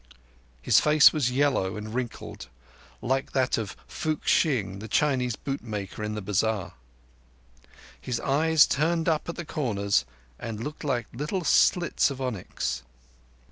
[0.63, 2.47] His face was yellow and wrinkled,
[3.03, 6.73] like that of Fook Shing, the Chinese bootmaker in the bazar.
[8.01, 10.03] His eyes turned up at the corners
[10.39, 12.81] and looked like little slits of onyx.